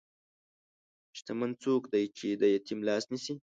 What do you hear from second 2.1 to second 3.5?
چې د یتیم لاس نیسي.